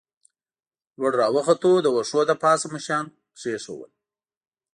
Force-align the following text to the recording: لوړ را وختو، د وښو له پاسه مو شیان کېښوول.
لوړ 0.99 1.11
را 1.21 1.27
وختو، 1.35 1.71
د 1.81 1.87
وښو 1.95 2.19
له 2.29 2.35
پاسه 2.43 2.65
مو 2.71 2.79
شیان 2.85 3.05
کېښوول. 3.39 3.91